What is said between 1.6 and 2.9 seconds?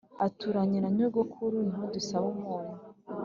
ni ho dusaba umunyu